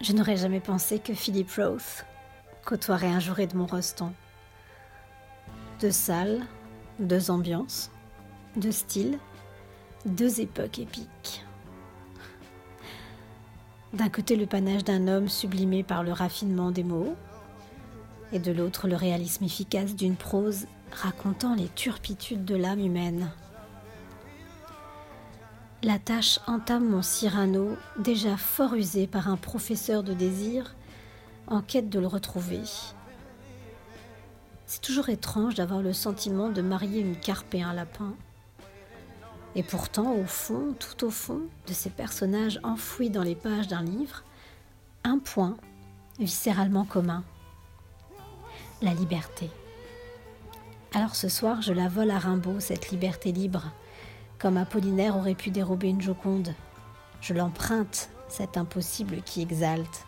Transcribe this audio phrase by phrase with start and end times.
[0.00, 2.04] Je n'aurais jamais pensé que Philip Roth
[2.64, 4.12] côtoierait un jour Edmond Rostand.
[5.80, 6.40] Deux salles,
[6.98, 7.90] deux ambiances,
[8.56, 9.18] deux styles,
[10.04, 11.44] deux époques épiques.
[13.92, 17.14] D'un côté le panache d'un homme sublimé par le raffinement des mots,
[18.32, 23.30] et de l'autre le réalisme efficace d'une prose racontant les turpitudes de l'âme humaine.
[25.84, 30.74] La tâche entame mon Cyrano, déjà fort usé par un professeur de désir,
[31.46, 32.62] en quête de le retrouver.
[34.64, 38.14] C'est toujours étrange d'avoir le sentiment de marier une carpe et un lapin.
[39.56, 43.82] Et pourtant, au fond, tout au fond de ces personnages enfouis dans les pages d'un
[43.82, 44.24] livre,
[45.04, 45.54] un point
[46.18, 47.24] viscéralement commun.
[48.80, 49.50] La liberté.
[50.94, 53.70] Alors ce soir, je la vole à Rimbaud, cette liberté libre,
[54.38, 56.54] comme Apollinaire aurait pu dérober une Joconde.
[57.20, 60.06] Je l'emprunte, cet impossible qui exalte,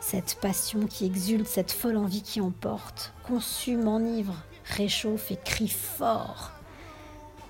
[0.00, 6.52] cette passion qui exulte, cette folle envie qui emporte, consume, enivre, réchauffe et crie fort,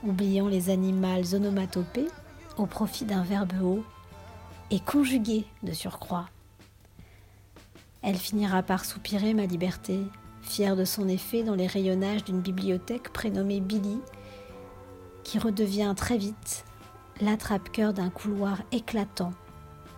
[0.05, 2.08] oubliant les animaux onomatopées
[2.56, 3.84] au profit d'un verbe haut
[4.70, 6.29] et conjugué de surcroît.
[8.03, 9.98] Elle finira par soupirer ma liberté,
[10.42, 13.98] fière de son effet dans les rayonnages d'une bibliothèque prénommée Billy,
[15.25, 16.64] qui redevient très vite
[17.20, 19.33] l'attrape-cœur d'un couloir éclatant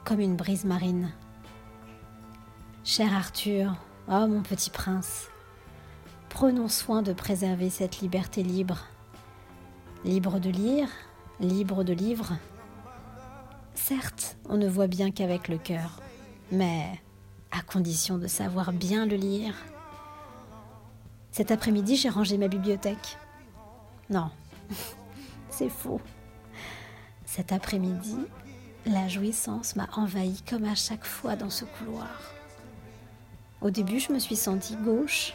[0.05, 1.12] comme une brise marine.
[2.84, 3.74] Cher Arthur,
[4.08, 5.28] oh mon petit prince,
[6.28, 8.86] prenons soin de préserver cette liberté libre.
[10.04, 10.88] Libre de lire,
[11.41, 12.36] libre de livre.
[13.74, 16.00] Certes, on ne voit bien qu'avec le cœur,
[16.52, 17.00] mais
[17.50, 19.54] à condition de savoir bien le lire.
[21.32, 23.19] Cet après-midi, j'ai rangé ma bibliothèque.
[24.08, 24.30] Non,
[25.57, 26.01] c'est faux.
[27.25, 28.19] Cet après-midi,
[28.85, 32.21] la jouissance m'a envahi comme à chaque fois dans ce couloir.
[33.62, 35.33] Au début, je me suis sentie gauche,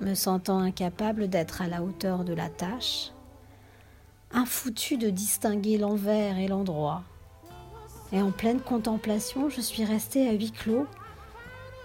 [0.00, 3.12] me sentant incapable d'être à la hauteur de la tâche,
[4.32, 7.04] infoutu de distinguer l'envers et l'endroit.
[8.12, 10.88] Et en pleine contemplation, je suis restée à huis clos,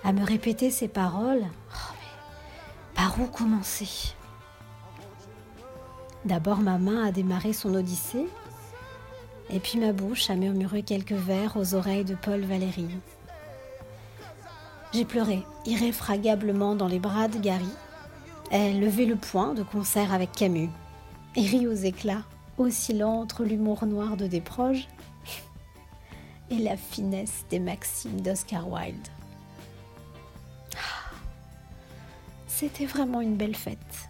[0.03, 1.45] à me répéter ces paroles.
[1.72, 1.94] Oh,
[2.95, 4.16] par où commencer?
[6.25, 8.25] D'abord ma main a démarré son odyssée,
[9.52, 12.88] et puis ma bouche a murmuré quelques vers aux oreilles de Paul Valéry.
[14.91, 17.69] J'ai pleuré irréfragablement dans les bras de Gary.
[18.50, 20.69] Elle levait le poing de concert avec Camus
[21.36, 22.24] et rit aux éclats,
[22.57, 24.88] oscillant entre l'humour noir de Desproges
[26.50, 29.07] et la finesse des maximes d'Oscar Wilde.
[32.47, 34.09] C'était vraiment une belle fête.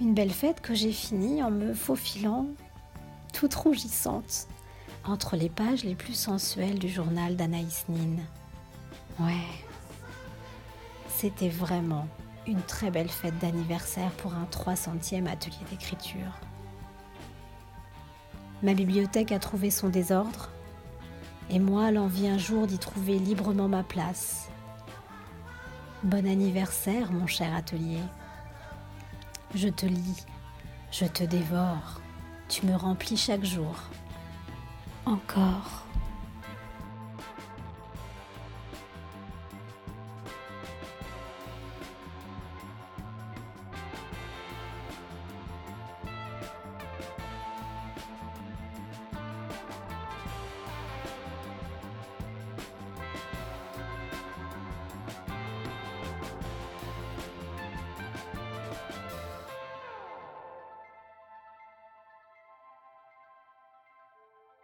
[0.00, 2.46] Une belle fête que j'ai finie en me faufilant,
[3.32, 4.46] toute rougissante,
[5.04, 8.22] entre les pages les plus sensuelles du journal d'Anaïs Nin.
[9.18, 9.32] Ouais,
[11.08, 12.06] c'était vraiment
[12.46, 16.32] une très belle fête d'anniversaire pour un 300e atelier d'écriture.
[18.62, 20.50] Ma bibliothèque a trouvé son désordre,
[21.50, 24.48] et moi l'envie un jour d'y trouver librement ma place
[26.04, 27.98] Bon anniversaire, mon cher atelier.
[29.54, 30.26] Je te lis,
[30.92, 32.00] je te dévore,
[32.48, 33.74] tu me remplis chaque jour.
[35.06, 35.87] Encore.